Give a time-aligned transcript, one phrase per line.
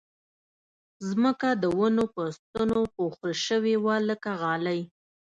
[1.09, 4.81] ځمکه د ونو په ستنو پوښل شوې وه لکه غالۍ